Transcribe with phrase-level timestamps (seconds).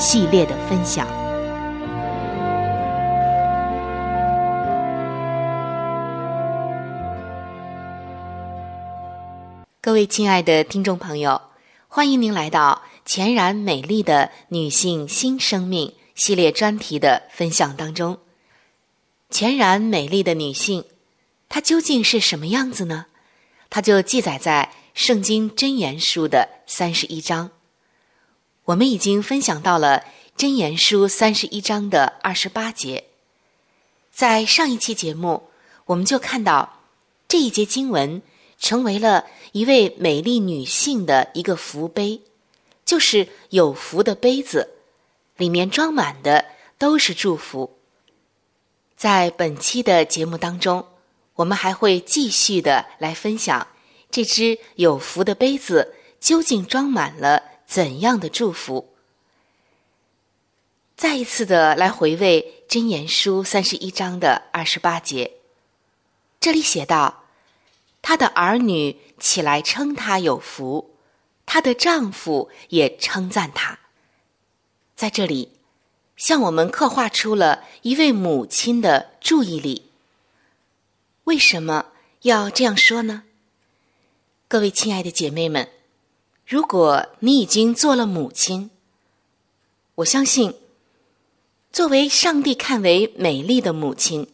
[0.00, 1.06] 系列的分享。
[9.82, 11.38] 各位亲爱的听众朋友，
[11.86, 18.18] 欢迎您来到全然美丽的女性新生命系列专题的分享当中。
[19.28, 20.82] 全然美丽的女性，
[21.50, 23.04] 她究竟是什么样子呢？
[23.68, 27.50] 它就记载在《圣经真言书》的三十一章。
[28.70, 30.04] 我们已经分享到了
[30.40, 33.02] 《箴言书》三十一章的二十八节，
[34.12, 35.50] 在上一期节目，
[35.86, 36.78] 我们就看到
[37.26, 38.22] 这一节经文
[38.60, 42.20] 成为了一位美丽女性的一个福杯，
[42.84, 44.68] 就是有福的杯子，
[45.36, 46.44] 里面装满的
[46.78, 47.76] 都是祝福。
[48.96, 50.86] 在本期的节目当中，
[51.34, 53.66] 我们还会继续的来分享
[54.12, 57.49] 这只有福的杯子究竟装满了。
[57.70, 58.92] 怎样的祝福？
[60.96, 65.34] 再一次的来回味《真言书》三十一章的二十八节，
[66.40, 67.26] 这里写道
[68.02, 70.96] ：“她的儿女起来称她有福，
[71.46, 73.78] 她的丈夫也称赞她。”
[74.96, 75.52] 在这里，
[76.16, 79.92] 向我们刻画出了一位母亲的注意力。
[81.22, 81.86] 为什么
[82.22, 83.22] 要这样说呢？
[84.48, 85.68] 各位亲爱的姐妹们。
[86.50, 88.70] 如果你已经做了母亲，
[89.94, 90.52] 我相信，
[91.70, 94.26] 作为上帝看为美丽的母亲，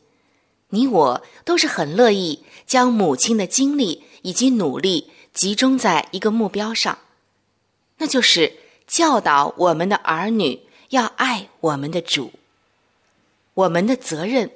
[0.70, 6.96] 你我都是很乐意将母亲的精力以及努力集中在一个目标上，
[7.98, 8.50] 那就是
[8.86, 10.58] 教导我们的儿女
[10.88, 12.32] 要爱我们的主。
[13.52, 14.50] 我们的责任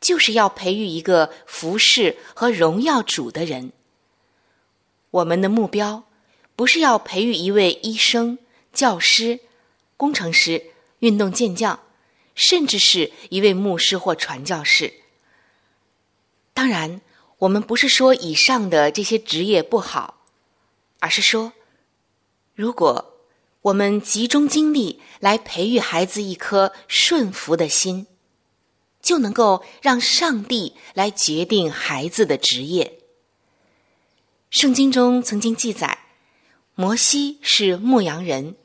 [0.00, 3.70] 就是要培育一个服侍和荣耀主的人。
[5.12, 6.02] 我们的目标。
[6.60, 8.38] 不是要培育一位医生、
[8.70, 9.40] 教师、
[9.96, 10.62] 工程师、
[10.98, 11.80] 运动健将，
[12.34, 14.92] 甚至是一位牧师或传教士。
[16.52, 17.00] 当然，
[17.38, 20.22] 我们不是说以上的这些职业不好，
[20.98, 21.54] 而是说，
[22.54, 23.14] 如果
[23.62, 28.06] 我们集中精力来培育孩子一颗顺服的心，
[29.00, 32.98] 就能够让上帝来决定孩子的职业。
[34.50, 35.98] 圣经中曾经记载，
[36.80, 38.56] 摩西是牧羊人，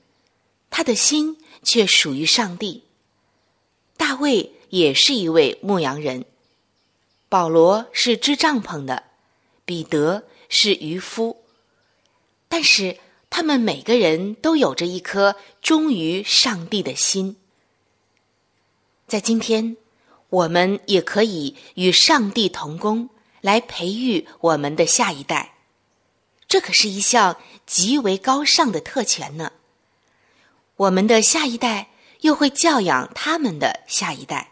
[0.70, 2.84] 他的心却属于上帝。
[3.98, 6.24] 大卫也是一位牧羊人，
[7.28, 9.04] 保罗是支帐篷的，
[9.66, 11.44] 彼得是渔夫，
[12.48, 12.98] 但是
[13.30, 17.36] 他们每个人都有着一颗忠于上帝的心。
[19.08, 19.76] 在今天，
[20.30, 23.10] 我们也可以与上帝同工，
[23.42, 25.55] 来培育我们的下一代。
[26.56, 29.52] 这可是一项极为高尚的特权呢。
[30.78, 31.90] 我们的下一代
[32.22, 34.52] 又会教养他们的下一代。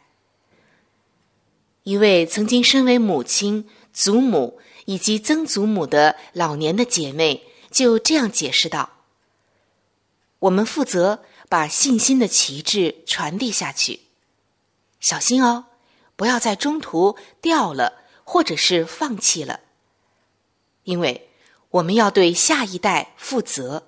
[1.84, 7.42] 一位曾经身为母亲、祖母以及曾祖母的老年的姐妹
[7.72, 8.90] 就这样解释道
[10.40, 14.02] ：“我们负责把信心的旗帜传递下去。”
[15.00, 15.68] 小心哦，
[16.18, 19.62] 不要在中途掉了，或者是放弃了。
[20.84, 21.30] 因为
[21.74, 23.88] 我们要对下一代负责，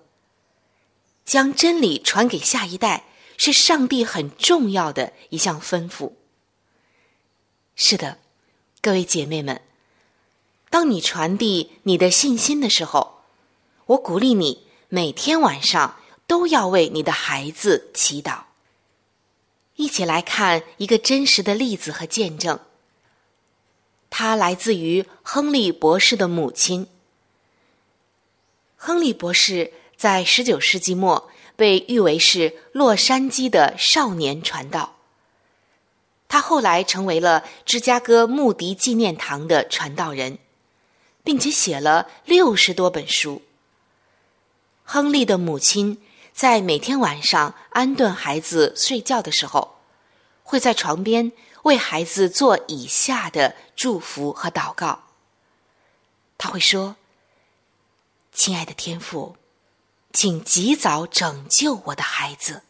[1.24, 3.06] 将真理传给下一代
[3.38, 6.14] 是上帝很重要的一项吩咐。
[7.76, 8.18] 是的，
[8.82, 9.62] 各位姐妹们，
[10.72, 13.22] 当你传递你的信心的时候，
[13.86, 18.46] 我鼓励你每天晚上都要为你的孩子祈祷。
[19.76, 22.60] 一起来看一个真实的例子和见证。
[24.10, 26.88] 他来自于亨利博士的母亲。
[28.86, 34.94] 亨利博士在十九世纪末被誉为是洛杉矶的少年传道。
[36.28, 40.38] 他后来成为了芝加哥穆迪纪念堂的传道人，
[41.24, 43.42] 并且写了六十多本书。
[44.84, 46.00] 亨利的母亲。
[46.32, 49.78] 在每天晚上安顿孩子睡觉的时候，
[50.44, 51.32] 会在床边
[51.64, 55.06] 为孩子做以下的祝福和祷告。
[56.38, 56.98] 他会说
[58.36, 59.38] ：“亲爱的天父，
[60.12, 62.64] 请及早拯救我的孩子，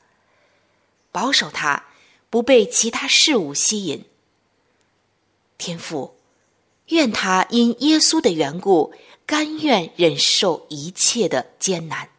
[1.12, 1.86] 保守他
[2.30, 4.06] 不被其他事物吸引。
[5.58, 6.20] 天父，
[6.90, 8.94] 愿他因耶稣的缘故，
[9.26, 12.10] 甘愿忍受一切的艰难。”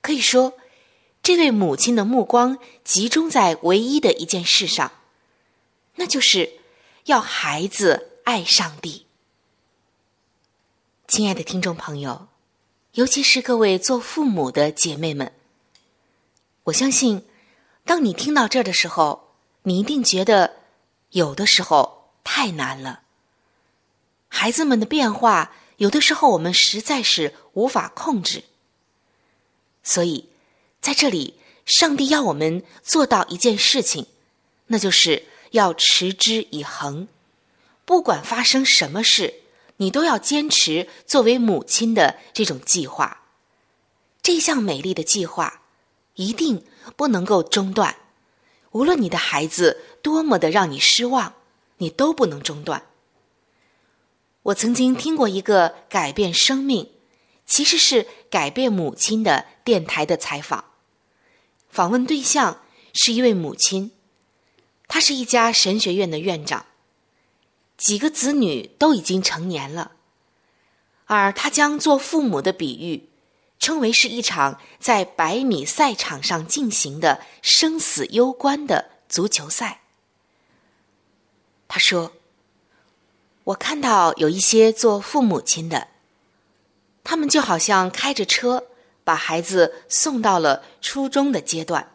[0.00, 0.54] 可以说，
[1.22, 4.90] 这位母亲的目光集中在唯一的一件事上，
[5.96, 6.54] 那就是
[7.04, 9.06] 要孩子爱上帝。
[11.10, 12.28] 亲爱的听众朋友，
[12.92, 15.32] 尤其是各位做父母的姐妹们，
[16.62, 17.24] 我相信，
[17.84, 19.34] 当你听到这儿的时候，
[19.64, 20.58] 你一定觉得
[21.10, 23.00] 有的时候太难了。
[24.28, 28.44] 孩子们的变化，有的时候我们实在是无法控制。
[29.82, 30.28] 所以，
[30.80, 31.34] 在这里，
[31.64, 34.06] 上帝要我们做到一件事情，
[34.68, 37.08] 那就是要持之以恒。
[37.84, 39.39] 不管发生什么事，
[39.80, 43.22] 你都要坚持作为母亲的这种计划。
[44.22, 45.62] 这项美丽的计划
[46.14, 46.62] 一定
[46.96, 47.96] 不能够中断。
[48.72, 51.34] 无论你的孩子多么的让你失望，
[51.78, 52.86] 你都不能中断。
[54.42, 56.90] 我曾经听过一个改变生命。
[57.46, 60.66] 其实是改变母亲的电台的采访，
[61.68, 62.62] 访问对象
[62.92, 63.90] 是一位母亲，
[64.86, 66.64] 她是一家神学院的院长，
[67.80, 69.92] 几个子女都已经成年了，
[71.06, 73.08] 而他将做父母的比喻，
[73.58, 79.80] 称为是一场在百米赛场上进行的生死攸关的足球赛。
[81.68, 82.12] 他说
[83.44, 85.88] ：“我看到有一些做父母亲的。”
[87.02, 88.66] 他们就好像开着车
[89.04, 91.90] 把孩子送到了初中的阶段，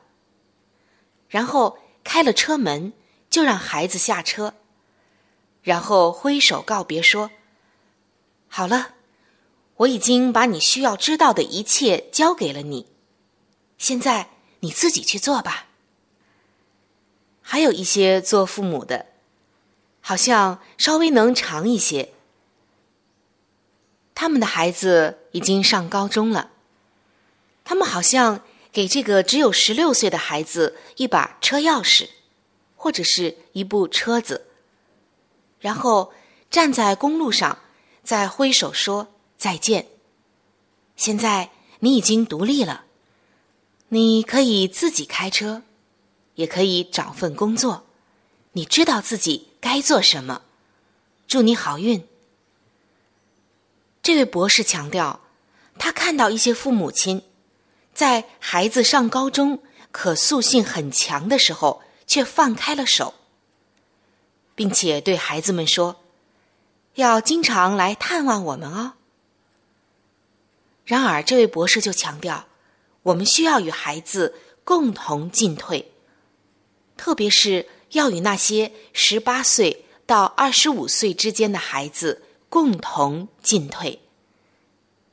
[1.30, 2.92] 然后开了车门
[3.30, 4.56] 就让孩子下车，
[5.66, 7.32] 然后挥手告别说
[8.48, 8.94] ：“好了，
[9.78, 12.86] 我已经把你需要知道的一切交给了你，
[13.80, 14.30] 现在
[14.60, 15.66] 你自己去做吧。”
[17.42, 19.08] 还有一些做父母的，
[20.02, 22.14] 好像稍微能长一些。
[24.14, 26.52] 他们的孩子已经上高中了，
[27.64, 28.42] 他们好像
[28.72, 32.10] 给这个只有十六岁的孩子一把车钥匙，
[32.76, 34.46] 或者是一部车子，
[35.60, 36.14] 然后
[36.50, 37.58] 站在公路上，
[38.04, 39.08] 再挥手说
[39.38, 39.88] 再见。
[40.96, 42.86] 现在你已经独立了，
[43.90, 45.64] 你可以自己开车，
[46.36, 47.86] 也可以找份工作，
[48.54, 50.42] 你知道自己该做什么。
[51.28, 52.08] 祝你好运。
[54.02, 55.20] 这位博士强调，
[55.80, 57.24] 他看到一些父母亲，
[57.94, 63.16] 在孩子上高中、可塑性很强的时候，却放开了手，
[64.56, 65.98] 并且对孩子们说
[66.96, 68.94] ：“要经常来探望我们哦。
[70.86, 72.48] 然而，这位博士就强调，
[73.04, 74.34] 我们需要与孩子
[74.64, 75.92] 共同进退，
[76.96, 84.00] 特别是要与那些十八岁到二十五岁之间的孩子共同进退。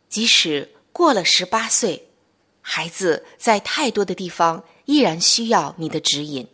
[0.09, 2.07] 即使过了十八岁，
[2.61, 6.47] 孩子在太多的地方依然需要你的指引。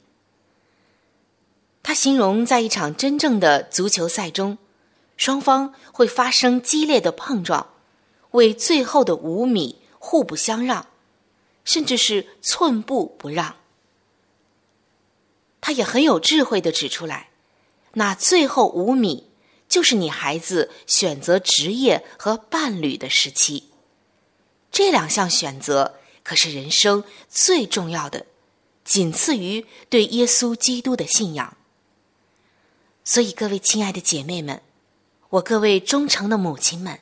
[1.89, 4.59] 他形容，在一场真正的足球赛中，
[5.17, 7.67] 双方会发生激烈的碰撞。
[8.33, 10.87] 为最后的五米互不相让，
[11.65, 13.57] 甚至是寸步不让。
[15.63, 17.31] 他也很有智慧的指出来，
[17.95, 19.31] 那最后五米
[19.67, 23.65] 就是你孩子选择职业和伴侣的时期。
[24.71, 28.27] 这两项选择可是人生最重要的，
[28.85, 31.57] 仅次于对耶稣基督的信仰。
[33.11, 34.61] 所以，各位亲爱的姐妹们，
[35.31, 37.01] 我各位忠诚的母亲们。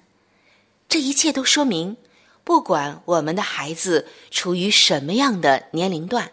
[0.88, 1.96] 这一切都说明，
[2.44, 6.30] 不管我们的孩子处于什么样的年龄段，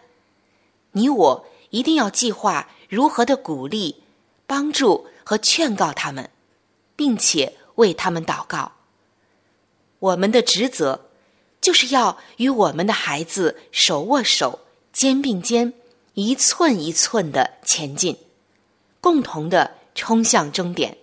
[0.92, 4.04] 你我一定要计划如何的鼓励、
[4.46, 6.30] 帮助和劝告他们，
[6.96, 8.74] 并且为他们祷告。
[9.98, 11.10] 我们的职责
[11.60, 14.60] 就是要与我们的孩子手握手、
[14.92, 15.74] 肩并肩，
[16.14, 18.16] 一寸一寸的前进，
[19.04, 20.98] 共同的冲向终点。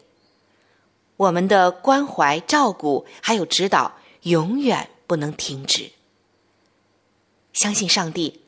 [1.18, 5.92] 我们的关怀、照顾还有指导，永远不能停止。
[7.52, 8.40] 相信上帝，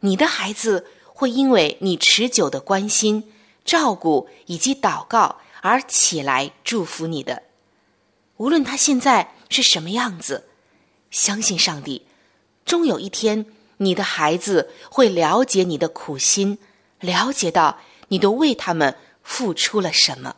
[0.00, 3.32] 你的孩子会因为你持久的关心、
[3.64, 7.42] 照顾以及祷告而起来祝福你的。
[8.36, 10.44] 无论他现在是什么样子，
[11.10, 12.06] 相信上帝，
[12.66, 13.46] 终有一天，
[13.78, 16.58] 你的孩子会了解你的苦心，
[17.00, 17.78] 了解到
[18.14, 20.36] 你都为他们付出了什么。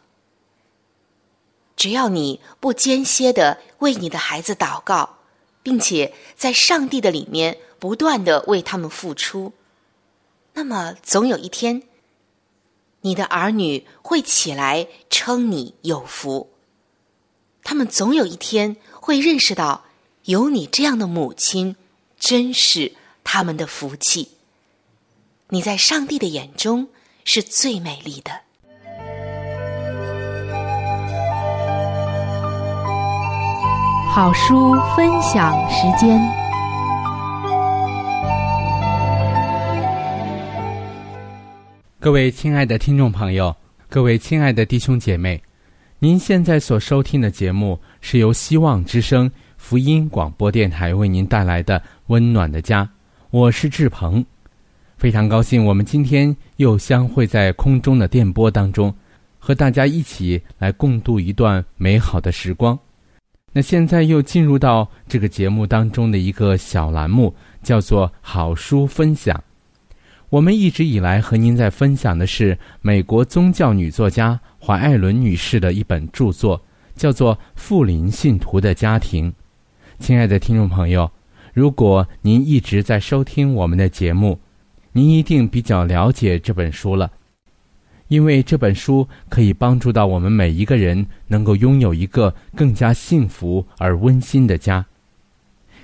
[1.77, 5.19] 只要你不间歇的为你的孩子祷告，
[5.63, 9.53] 并且在上帝的里面不断的为他们付出，
[10.55, 11.83] 那么总有一天，
[13.03, 16.49] 你的儿女会起来称你有福。
[17.63, 19.85] 他们总有一天会认识到，
[20.25, 21.77] 有你这样的母亲，
[22.19, 24.31] 真是他们的福气。
[25.51, 26.89] 你在上帝的眼中
[27.29, 28.31] 是最美丽的。
[34.09, 36.21] 好书分享时间。
[41.99, 43.55] 各位亲爱的听众朋友，
[43.89, 45.43] 各位亲爱的弟兄姐妹，
[45.99, 52.85] 您现在所收听的节目是由希望之声福音广播电台为您带来的《温暖的家》，
[53.31, 54.25] 我是志鹏，
[54.97, 58.93] 非常高兴我们今天又相会在空中的电波当中，
[59.39, 62.77] 和大家一起来共度一段美好的时光。
[63.53, 69.43] 那现在又进入到这个节目当中的一个小栏目，叫做“好书分享”。
[70.31, 76.61] 我们一直以来和您在分享的是美国宗教女作家怀艾伦女士的一本著作，
[76.95, 79.31] 叫做《富林信徒的家庭》。
[79.99, 81.11] 亲爱的听众朋友，
[81.53, 84.39] 如果您一直在收听我们的节目，
[84.97, 87.13] 您一定比较了解这本书了。
[88.09, 94.83] 因为这本书可以帮助到我们每一个人，能够拥有一个更加幸福而温馨的家。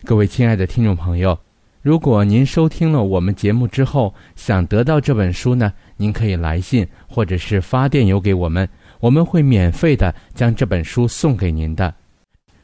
[0.05, 1.39] 各位亲爱的听众朋友，
[1.83, 8.67] 如果您收听了我们节目之后想得到这本书呢，您可以来信或者是发电邮给我们，
[8.99, 11.95] 我们会免费的将这本书送给您的。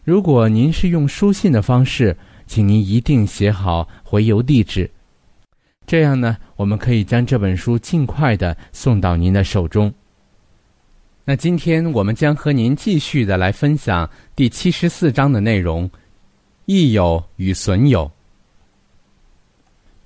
[0.02, 4.90] 如果您是用书信的方式，请您一定写好回邮地址。
[5.88, 9.90] 这样呢，我们可以将这本书尽快的送到您的手中。
[11.24, 15.90] 那今天我们将和您继续的来分享第七十四章的内容：
[16.66, 18.10] 益友与损友。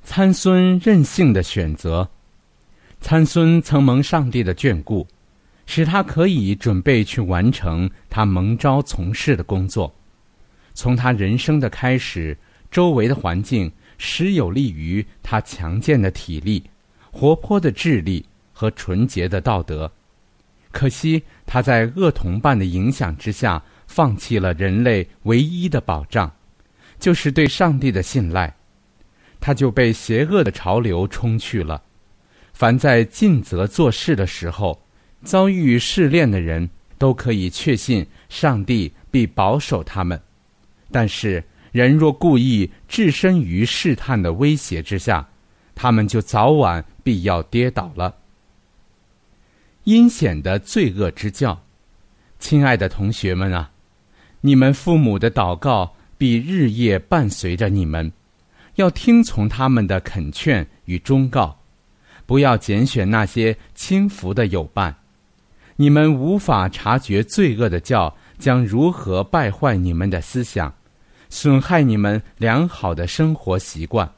[0.05, 2.09] 参孙任性的选择。
[3.01, 5.05] 参孙曾蒙上帝的眷顾，
[5.67, 9.93] 使他可以准备去完成他蒙召从事的工作。
[10.75, 12.39] 从他人生的开始，
[12.71, 13.69] 周围的环境。
[14.05, 16.61] 实有利于他强健的体力、
[17.13, 19.89] 活泼的智力和纯洁的道德。
[20.73, 26.29] 可惜他在恶同伴的影响之下，放弃了人类唯一的保障，
[26.99, 28.53] 就是对上帝的信赖。
[29.41, 31.81] 他就被邪恶的潮流冲去了。
[32.53, 34.77] 凡在尽责做事的时候，
[35.23, 36.69] 遭遇试炼的人，
[36.99, 40.21] 都可以确信上帝必保守他们。
[40.91, 41.41] 但是。
[41.73, 45.27] 人若故意置身于试探的威胁之下，
[45.75, 48.15] 他们就早晚必要跌倒了。
[49.85, 51.61] 阴险的罪恶之教，
[52.39, 53.71] 亲爱的同学们啊，
[54.43, 58.13] 你们父母的祷告必日夜伴随着你们，
[58.75, 61.59] 要听从他们的恳劝与忠告，
[62.27, 64.95] 不要拣选那些轻浮的友伴。
[65.77, 70.73] 你们无法察觉罪恶的教将如何败坏你们的思想，
[71.33, 74.13] 损害你们良好的生活习惯，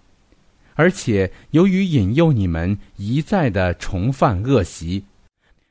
[0.74, 5.04] 而且由于引诱你们一再的重犯恶习，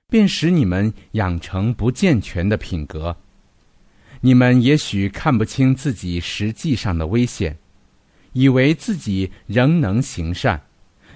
[0.07, 3.17] 便使你们养成不健全的品格。
[4.21, 7.57] 你们也许看不清自己实际上的危险，
[8.31, 10.62] 以为自己仍能行善。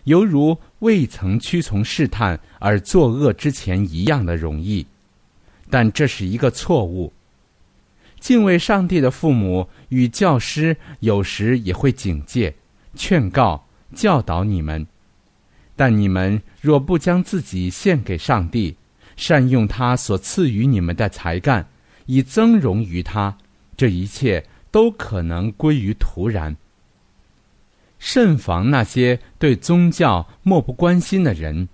[0.03, 4.85] 犹如未曾屈从试探而作恶之前一样的容易，
[5.69, 7.13] 但这是一个错误。
[8.19, 12.53] 敬畏上帝的父母与教师有时也会警戒、
[12.95, 14.85] 劝告、教导你们，
[15.75, 18.75] 但你们若不将自己献给上帝，
[19.15, 21.67] 善用他所赐予你们的才干，
[22.05, 23.37] 以增荣于他，
[23.75, 26.55] 这一切都可能归于徒然。
[27.99, 31.67] 慎防那些对宗教漠不关心的人。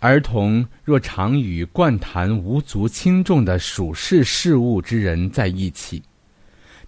[0.00, 6.02] 儿童若常与惯谈无足轻重的属世事物之人在一起，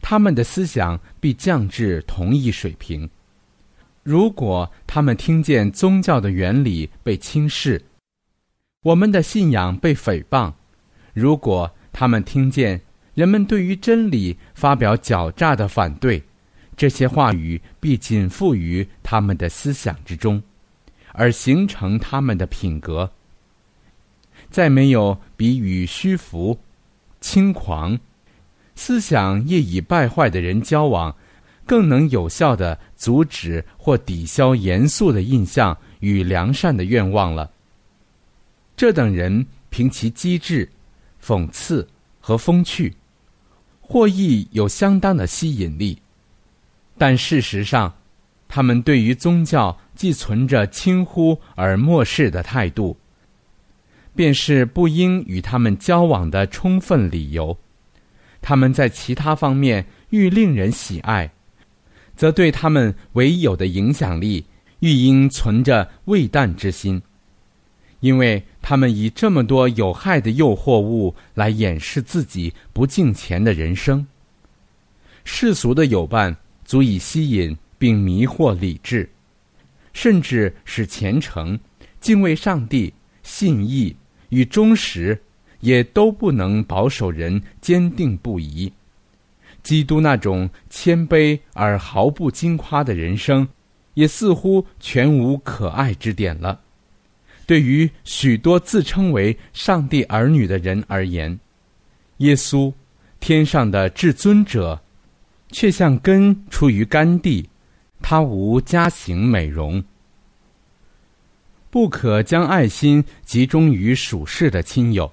[0.01, 3.09] 他们的思想必降至同一水平。
[4.03, 7.81] 如果他们听见宗教的原理被轻视，
[8.83, 10.51] 我们的信仰被诽谤；
[11.13, 12.81] 如果他们听见
[13.13, 16.23] 人们对于真理发表狡诈的反对，
[16.75, 20.43] 这些话语必仅附于他们的思想之中，
[21.13, 23.11] 而形成他们的品格。
[24.51, 26.59] 再没有比与虚浮、
[27.21, 27.99] 轻狂、
[28.75, 31.15] 思想业已败坏的人交往，
[31.65, 37.51] 更能有效的阻止或抵消严肃的印象与良善的愿望了。
[38.77, 40.69] 这等人凭其机智、
[41.23, 41.87] 讽刺
[42.21, 42.93] 和风趣，
[43.81, 45.97] 或亦有相当的吸引力。
[46.99, 47.95] 但事实上，
[48.49, 52.97] 他们对于宗教既存着轻忽而漠视的态度，
[54.15, 57.57] 便是不应与他们交往的充分理由。
[58.41, 61.31] 他们在其他方面愈令人喜爱，
[62.17, 64.45] 则对他们唯有的影响力
[64.81, 67.01] 愈应存着畏惮之心，
[68.01, 74.07] 因为他们以这么多有害的诱惑物来掩饰自己不敬虔的人生。
[75.25, 76.37] 世俗的友伴。
[76.65, 79.07] 足以吸引并迷惑理智，
[79.93, 81.59] 甚至是虔诚、
[82.01, 83.95] 敬畏上帝、信义
[84.31, 85.21] 与忠实，
[85.61, 88.73] 也都不能保守人坚定不移。
[89.63, 93.47] 基督那种谦卑而毫不惊夸的人生，
[93.95, 96.61] 也似乎全无可爱之点了。
[97.47, 101.39] 对于许多自称为上帝儿女的人而言，
[102.19, 102.73] 耶稣，
[103.21, 104.81] 天上的至尊者。
[105.55, 107.47] 却像根出于干地，
[108.03, 109.83] 他无家形美容。
[111.71, 115.11] 不可将爱心集中于属世的亲友，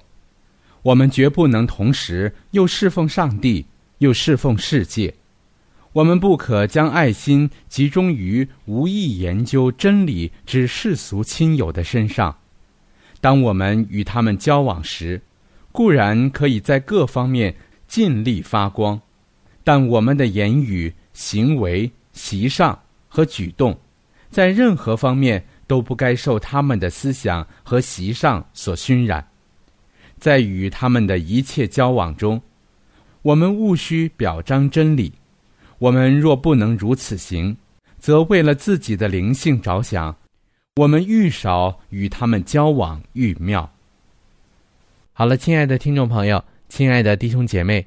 [0.82, 3.64] 我们绝不能同时又侍奉上帝，
[3.98, 5.14] 又侍奉世界。
[5.92, 12.36] 我们不可将爱心集中于无意研究真理之世俗亲友的身上。
[13.20, 15.20] 当我们与他们交往时，
[15.72, 17.54] 固然可以在各方面
[17.88, 19.00] 尽力发光。
[19.64, 23.78] 但我们的言语、行为、习上和举动，
[24.30, 29.26] 在任何方面都不该受他们的思想和习上所熏染。
[30.18, 32.40] 在与他们的一切交往中，
[33.22, 35.12] 我们务须表彰真理。
[35.78, 37.56] 我们若不能如此行，
[37.98, 40.14] 则为了自己的灵性着想，
[40.76, 43.72] 我们愈少与他们交往愈妙。
[45.12, 47.86] 好了，亲爱的听众朋友，亲爱的弟兄姐妹。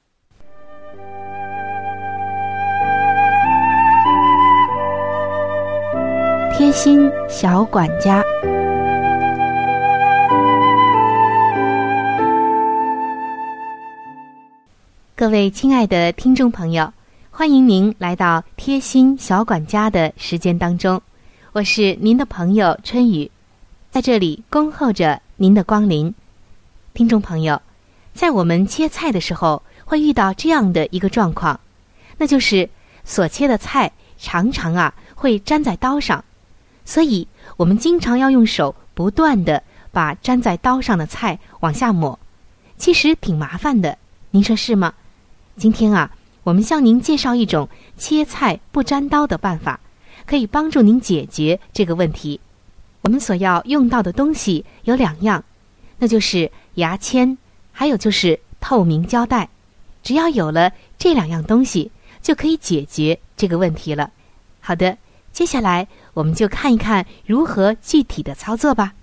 [6.57, 8.23] 贴心小管家。
[15.15, 16.91] 各位亲爱的听众朋友，
[17.29, 21.01] 欢迎您来到贴心小管家的时间当中，
[21.53, 23.29] 我是您的朋友春雨，
[23.89, 26.13] 在这里恭候着您的光临。
[26.93, 27.59] 听众朋友，
[28.13, 31.59] 在我们切菜的时候，会遇到这样的一个状况，
[32.17, 32.69] 那就是
[33.05, 36.23] 所切的菜常常啊会粘在刀上，
[36.91, 37.25] 所以
[37.55, 42.19] 我们经常要用手不断的把粘在刀上的菜往下抹，
[42.75, 43.97] 其实挺麻烦的，
[44.31, 44.93] 您说是吗？
[45.55, 46.11] 今天啊，
[46.43, 49.79] 我们向您介绍一种切菜不粘刀的办法，
[50.25, 52.37] 可以帮助您解决这个问题。
[53.03, 55.41] 我们所要用到的东西有两样，
[55.97, 57.37] 那就是牙签，
[57.71, 59.47] 还有就是透明胶带。
[60.03, 61.89] 只要有了这两样东西，
[62.21, 64.11] 就可以解决这个问题了。
[64.59, 64.97] 好的，
[65.31, 68.93] 接下来我们就看一看如何具体的操作吧。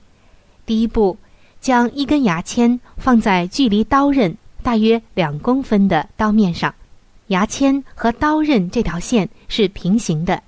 [0.67, 1.17] 第一步，
[1.61, 4.37] 将一根牙签放在距离刀刃。
[4.61, 6.75] 大约两公分的刀面上，
[7.29, 10.43] 牙签和刀刃这条线是平行的。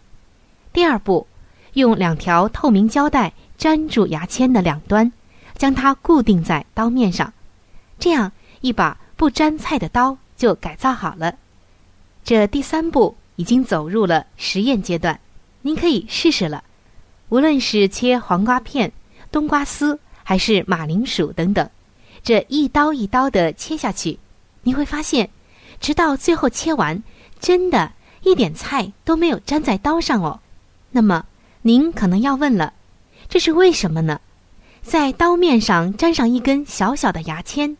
[0.72, 1.26] 第二步，
[1.72, 5.10] 用两条透明胶带粘住牙签的两端，
[5.56, 7.32] 将它固定在刀面上。
[7.98, 11.34] 这样一把不粘菜的刀就改造好了。
[12.22, 15.18] 这第三步已经走入了实验阶段，
[15.62, 16.64] 您可以试试了。
[17.28, 18.90] 无论是切黄瓜片、
[19.30, 21.68] 冬瓜丝，还是马铃薯等等。
[22.22, 24.18] 这一刀一刀的切下去，
[24.62, 25.30] 你会发现，
[25.80, 27.02] 直到最后切完，
[27.38, 27.92] 真的
[28.22, 30.40] 一点菜都没有粘在刀上哦。
[30.90, 31.24] 那么，
[31.62, 32.72] 您可能要问了，
[33.28, 34.20] 这是为什么呢？
[34.82, 37.76] 在刀面上粘上一根小小的牙签，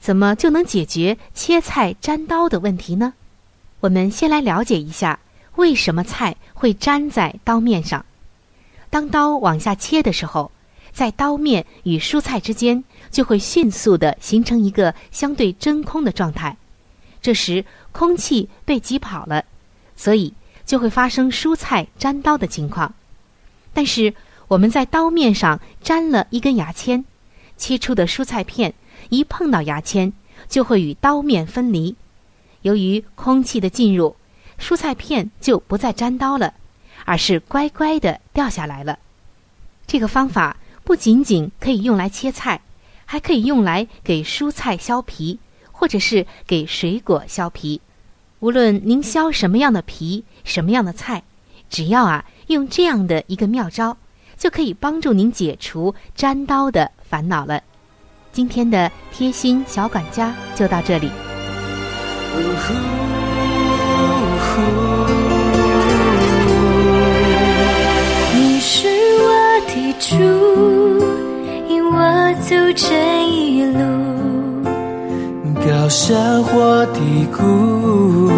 [0.00, 3.12] 怎么就能解决切菜粘刀的问题呢？
[3.80, 5.18] 我们先来了解一下，
[5.56, 8.02] 为什么菜会粘在刀面上。
[8.88, 10.50] 当刀往下切的时候，
[10.94, 12.82] 在刀面与蔬菜之间。
[13.10, 16.56] 就会迅速的形成一个相对真空的状态，
[17.22, 19.44] 这时空气被挤跑了，
[19.94, 20.34] 所以
[20.66, 22.92] 就会发生蔬菜粘刀的情况。
[23.72, 24.12] 但是
[24.48, 27.04] 我们在刀面上粘了一根牙签，
[27.56, 28.74] 切出的蔬菜片
[29.10, 30.12] 一碰到牙签
[30.48, 31.94] 就会与刀面分离，
[32.62, 34.16] 由于空气的进入，
[34.58, 36.54] 蔬菜片就不再粘刀了，
[37.04, 38.98] 而是乖乖的掉下来了。
[39.86, 42.60] 这个方法不仅仅可以用来切菜。
[43.06, 45.38] 还可以用来给蔬菜削皮，
[45.70, 47.78] 或者是给水果削皮。
[48.40, 51.22] 无论您削什么样的皮、什么样的菜，
[51.68, 53.96] 只要啊用这样的一个妙招，
[54.38, 57.62] 就可以帮助您解除粘刀的烦恼了。
[58.32, 61.10] 今天的贴心小管家就到这里。
[69.94, 70.14] 我的主。
[72.46, 72.86] 走这
[73.26, 73.78] 一路，
[75.64, 78.30] 高山或低谷，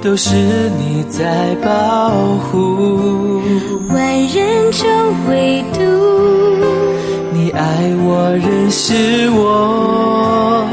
[0.00, 0.36] 都是
[0.78, 3.42] 你在保护。
[3.88, 4.88] 万人中
[5.28, 5.80] 唯独，
[7.32, 8.94] 你爱我，认识
[9.30, 10.64] 我，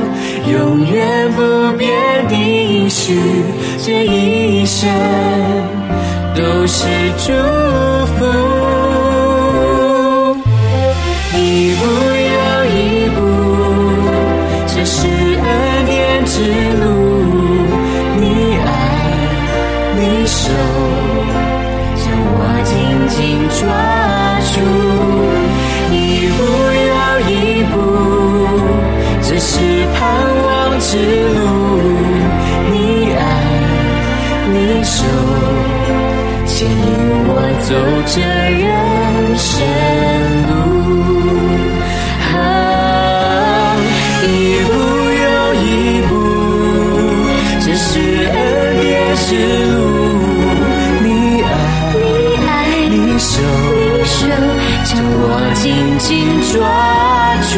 [0.51, 1.41] 永远不
[1.77, 1.89] 变
[2.27, 3.19] 的应许，
[3.83, 4.87] 这一生
[6.35, 6.85] 都是
[7.17, 7.33] 祝
[8.17, 8.56] 福。
[30.97, 31.39] 之路。
[32.71, 32.75] 你
[33.13, 33.21] 爱，
[34.51, 34.95] 你手，
[36.45, 36.75] 牵引
[37.27, 37.31] 我
[37.61, 37.69] 走
[38.07, 38.15] 这
[38.63, 38.65] 人
[39.37, 39.47] 生
[40.47, 40.51] 路。
[42.33, 42.35] 啊，
[44.23, 44.25] 一
[44.65, 44.69] 步
[45.23, 45.25] 又
[45.61, 45.65] 一
[46.07, 46.11] 步，
[47.61, 47.87] 这是
[48.33, 48.35] 恩
[48.81, 49.29] 典之
[49.71, 49.77] 路，
[51.03, 51.07] 你
[51.43, 51.47] 爱，
[52.89, 53.31] 你手，
[54.85, 55.63] 将我紧
[55.99, 56.05] 紧
[56.51, 56.55] 抓
[57.51, 57.55] 住，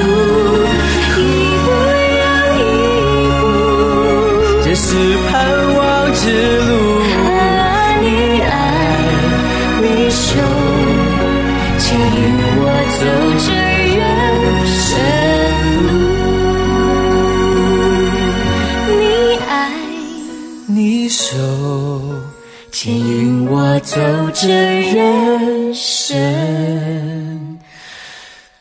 [23.89, 23.99] 走
[24.36, 27.58] 这人生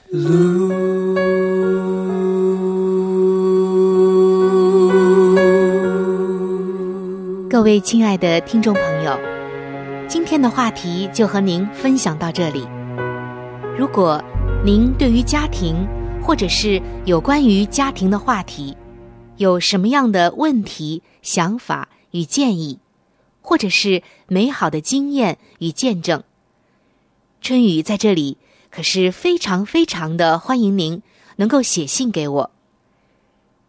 [0.08, 0.72] 路。
[7.50, 9.20] 各位亲爱的听众朋友，
[10.08, 12.66] 今天的话题就和您分享到这里。
[13.76, 14.24] 如果
[14.64, 15.86] 您对于家庭
[16.22, 18.74] 或者是有关于家庭的话题，
[19.36, 22.78] 有什么样的问题、想法与建议，
[23.48, 26.22] 或者是美好的经验与见证，
[27.40, 28.36] 春雨在这里
[28.68, 31.02] 可是非常非常的欢迎您
[31.36, 32.50] 能够写信给我。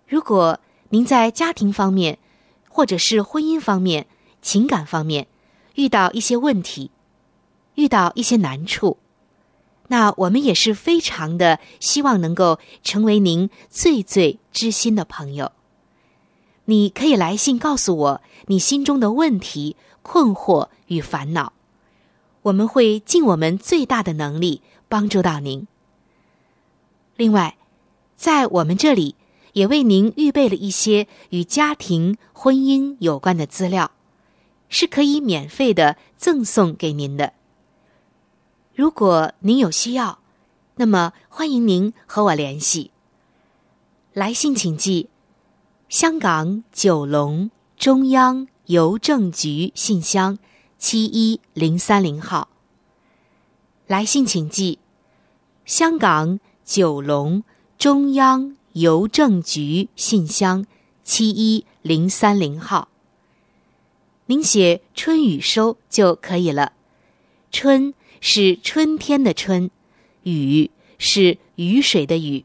[0.05, 2.19] 如果您在家庭方面，
[2.67, 4.07] 或者是婚姻方面、
[4.41, 5.27] 情感方面
[5.75, 6.91] 遇到一些问题，
[7.75, 8.97] 遇到一些难处，
[9.87, 15.53] 那我们也是非常的希望能够成为您最最知心的朋友。
[16.65, 21.53] 你可以来信告诉我你心中的问题、困惑与烦恼，
[22.41, 25.67] 我们会尽我们最大的能力帮助到您。
[27.15, 27.57] 另外，
[28.15, 29.15] 在我们这里
[29.53, 33.91] 也为您预备了一些与家庭、婚姻有关的资料，
[34.67, 37.33] 是可以免费的赠送给您的。
[38.73, 40.17] 如果您有需要，
[40.77, 42.89] 那么欢迎您和我联系。
[44.13, 45.07] 来信请寄。
[45.87, 50.37] 香港九龙中央邮政局信箱
[50.77, 52.49] 七一零三零号。
[53.87, 54.79] 来信请寄：
[55.63, 57.41] 香港九龙
[57.77, 60.65] 中央邮政局信箱
[61.05, 62.89] 七一零三零号。
[64.25, 66.73] 您写“春雨收”就可以了。
[67.49, 69.71] 春是春天的春，
[70.23, 72.43] 雨是雨水的雨。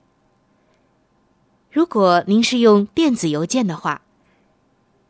[1.72, 4.02] 如果您是用电子邮件的话，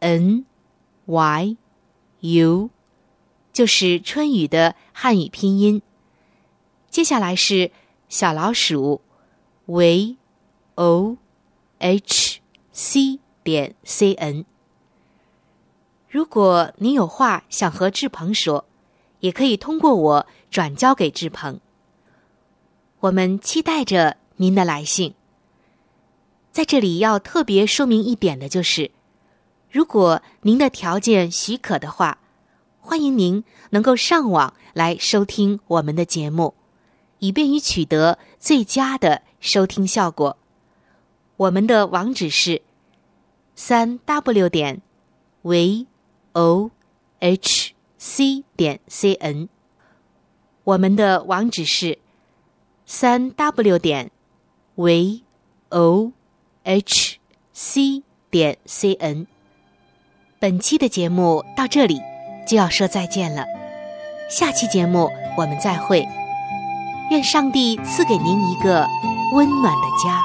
[0.00, 0.44] n
[1.06, 1.56] y
[2.20, 2.70] u，
[3.52, 5.82] 就是春雨的汉语拼音。
[6.90, 7.70] 接下来是
[8.08, 9.02] 小老鼠
[9.66, 10.16] v
[10.76, 11.16] o
[11.78, 12.40] h
[12.72, 14.44] c 点 c n。
[16.08, 18.64] 如果您有话想和志鹏说，
[19.20, 21.60] 也可以通过我转交给志鹏。
[23.00, 25.14] 我们期待着您的来信。
[26.50, 28.90] 在这里要特别说明一点的就是，
[29.70, 32.18] 如果您的条件许可的话，
[32.80, 36.54] 欢迎您能够上网来收听我们的节目，
[37.18, 40.36] 以便于取得最佳的收听效果。
[41.36, 42.62] 我们的网址是
[43.54, 44.80] 三 w 点
[45.42, 45.86] v
[46.32, 46.70] o
[47.18, 49.48] h c 点 c n。
[50.64, 51.98] 我们的网址是
[52.86, 54.10] 三 w 点
[54.76, 55.22] v
[55.68, 56.12] o
[56.62, 57.18] h
[57.52, 59.26] c 点 c n，
[60.46, 62.00] 本期的节目到这里
[62.46, 63.46] 就要说再见了，
[64.30, 66.06] 下期节目我们再会，
[67.10, 68.86] 愿上帝赐给您一个
[69.32, 70.22] 温暖的家。